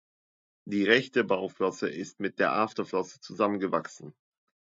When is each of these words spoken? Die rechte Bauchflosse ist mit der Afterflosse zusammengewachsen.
Die 0.65 0.83
rechte 0.83 1.23
Bauchflosse 1.23 1.87
ist 1.87 2.19
mit 2.19 2.39
der 2.39 2.53
Afterflosse 2.53 3.19
zusammengewachsen. 3.19 4.15